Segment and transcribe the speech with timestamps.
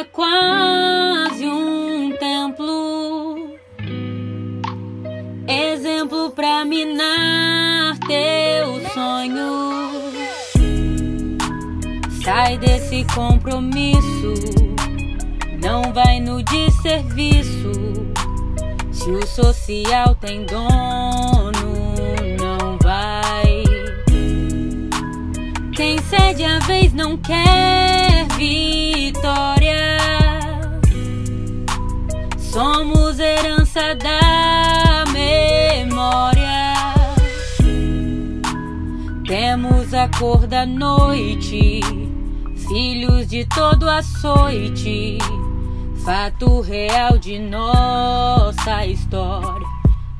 [0.00, 3.58] é quase um templo.
[5.46, 10.00] Exemplo pra minar teu sonho.
[12.24, 14.34] Sai desse compromisso.
[15.62, 17.72] Não vai no desserviço.
[18.90, 21.84] Se o social tem dono,
[22.38, 23.64] não vai.
[25.76, 27.89] Quem cede a vez não quer
[33.70, 36.74] herança da memória.
[39.26, 41.80] Temos a cor da noite,
[42.68, 45.18] filhos de todo açoite.
[46.04, 49.66] Fato real de nossa história.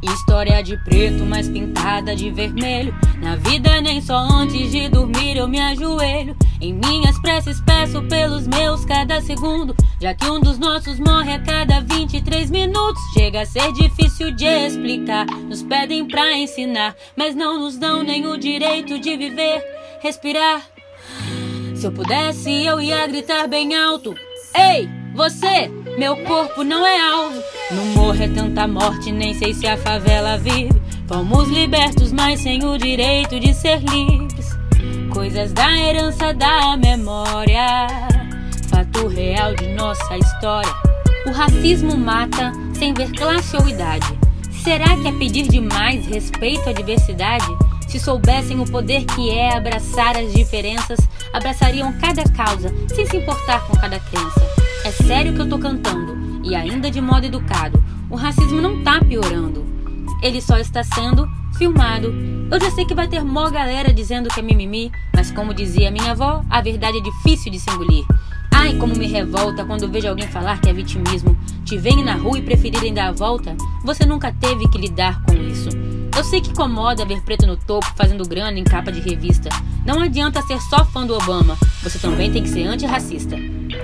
[0.02, 2.94] História de preto, mas pintada de vermelho.
[3.20, 6.36] Na vida, nem só antes de dormir eu me ajoelho.
[6.60, 9.74] Em minhas preces peço pelos meus cada segundo.
[10.00, 13.02] Já que um dos nossos morre a cada 23 minutos.
[13.12, 15.26] Chega a ser difícil de explicar.
[15.26, 19.62] Nos pedem pra ensinar, mas não nos dão nem o direito de viver,
[20.00, 20.62] respirar.
[21.74, 24.14] Se eu pudesse, eu ia gritar bem alto.
[24.56, 27.42] Ei, você, meu corpo não é alvo.
[27.70, 30.80] No morro é tanta morte, nem sei se a favela vive.
[31.06, 34.48] Fomos libertos, mas sem o direito de ser livres.
[35.12, 38.19] Coisas da herança da memória.
[39.00, 40.70] Fato real de nossa história.
[41.26, 44.06] O racismo mata sem ver classe ou idade.
[44.62, 47.46] Será que é pedir demais respeito à diversidade?
[47.88, 50.98] Se soubessem o poder que é abraçar as diferenças,
[51.32, 54.42] abraçariam cada causa, sem se importar com cada crença.
[54.84, 57.82] É sério que eu tô cantando, e ainda de modo educado.
[58.10, 59.64] O racismo não tá piorando,
[60.22, 61.26] ele só está sendo
[61.56, 62.12] filmado.
[62.50, 65.90] Eu já sei que vai ter mó galera dizendo que é mimimi, mas como dizia
[65.90, 68.04] minha avó, a verdade é difícil de se engolir.
[68.62, 71.34] Ai, como me revolta quando vejo alguém falar que é vitimismo.
[71.64, 73.56] Te veem na rua e preferirem dar a volta.
[73.82, 75.70] Você nunca teve que lidar com isso.
[76.14, 79.48] Eu sei que incomoda ver preto no topo fazendo grana em capa de revista.
[79.86, 83.34] Não adianta ser só fã do Obama, você também tem que ser antirracista.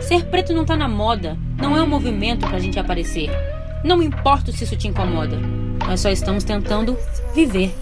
[0.03, 3.31] Ser preto não tá na moda, não é um movimento pra gente aparecer.
[3.83, 5.39] Não importa se isso te incomoda,
[5.87, 6.99] nós só estamos tentando
[7.35, 7.75] viver.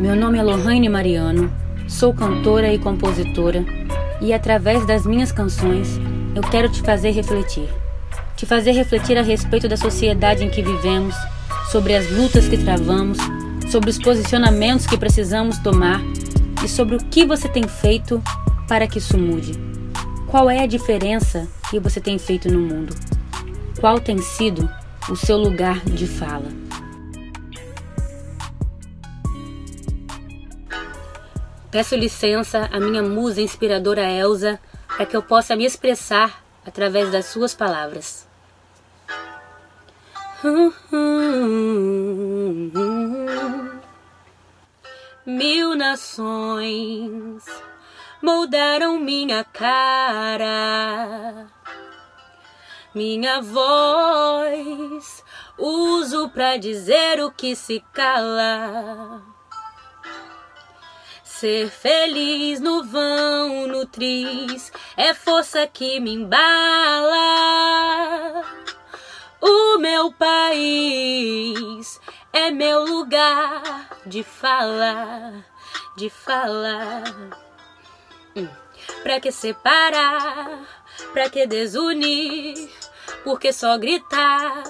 [0.00, 3.64] Meu nome é Lohane Mariano, sou cantora e compositora,
[4.20, 6.00] e através das minhas canções
[6.34, 7.68] eu quero te fazer refletir.
[8.36, 11.14] Te fazer refletir a respeito da sociedade em que vivemos,
[11.70, 13.18] sobre as lutas que travamos,
[13.70, 16.00] sobre os posicionamentos que precisamos tomar
[16.64, 18.22] e sobre o que você tem feito
[18.68, 19.52] para que isso mude.
[20.26, 22.94] Qual é a diferença que você tem feito no mundo?
[23.80, 24.68] Qual tem sido
[25.08, 26.65] o seu lugar de fala?
[31.76, 37.26] Peço licença à minha musa inspiradora Elsa para que eu possa me expressar através das
[37.26, 38.26] suas palavras.
[45.26, 47.44] Mil nações
[48.22, 51.46] moldaram minha cara,
[52.94, 55.22] minha voz
[55.58, 59.35] uso pra dizer o que se cala.
[61.38, 67.22] Ser feliz no vão, no tris, é força que me embala.
[69.38, 72.00] O meu país
[72.32, 75.44] é meu lugar de fala,
[75.94, 77.04] de fala.
[78.34, 78.48] Hum.
[79.02, 80.66] Pra que separar?
[81.12, 82.70] Pra que desunir?
[83.24, 84.62] Por que só gritar?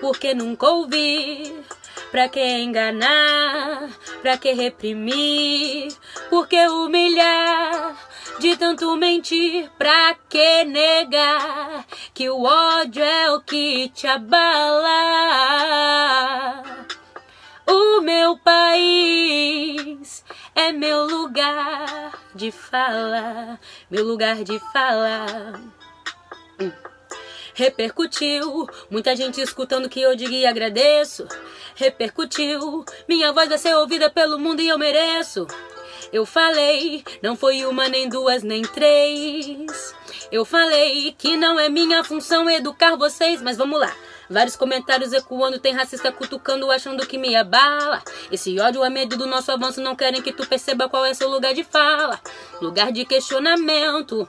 [0.00, 1.64] Por que nunca ouvir?
[2.10, 3.90] Pra que enganar?
[4.22, 5.92] Pra que reprimir?
[6.30, 7.96] Por que humilhar?
[8.38, 11.84] De tanto mentir, pra que negar?
[12.12, 14.92] Que o ódio é o que te abala.
[17.66, 23.58] O meu país é meu lugar de fala,
[23.90, 25.26] meu lugar de fala.
[26.60, 26.95] Hum.
[27.56, 31.26] Repercutiu, muita gente escutando que eu digo e agradeço.
[31.74, 35.46] Repercutiu, minha voz vai ser ouvida pelo mundo e eu mereço.
[36.12, 39.94] Eu falei, não foi uma, nem duas, nem três.
[40.30, 43.90] Eu falei que não é minha função educar vocês, mas vamos lá.
[44.28, 48.02] Vários comentários ecoando, tem racista cutucando, achando que me abala.
[48.30, 51.30] Esse ódio é medo do nosso avanço, não querem que tu perceba qual é seu
[51.30, 52.20] lugar de fala.
[52.60, 54.28] Lugar de questionamento,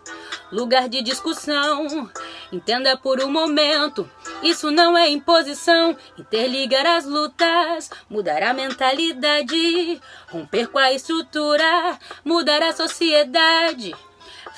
[0.51, 2.09] lugar de discussão.
[2.52, 4.10] Entenda por um momento,
[4.42, 5.98] isso não é imposição.
[6.18, 13.94] Interligar as lutas, mudar a mentalidade, romper com a estrutura, mudar a sociedade.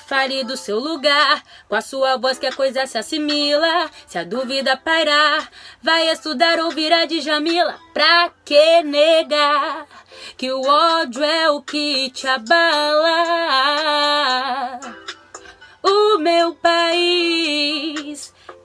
[0.06, 3.88] Fale do seu lugar, com a sua voz que a coisa se assimila.
[4.08, 5.48] Se a dúvida pairar,
[5.80, 7.78] vai estudar ou virar de Jamila.
[7.94, 9.86] Pra que negar
[10.36, 13.20] que o ódio é o que te abala?
[15.80, 17.39] O meu país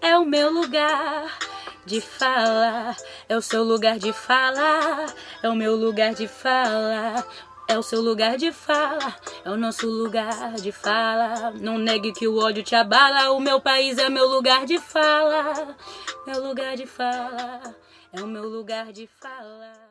[0.06, 1.36] é o meu lugar
[1.84, 2.96] de fala,
[3.28, 5.08] é o seu lugar de fala,
[5.42, 7.26] é o meu lugar de fala.
[7.68, 11.50] É o seu lugar de fala, é o nosso lugar de fala.
[11.60, 13.32] Não negue que o ódio te abala.
[13.32, 15.76] O meu país é meu lugar de fala.
[16.28, 17.76] Meu lugar de fala,
[18.14, 19.85] é o meu lugar de fala.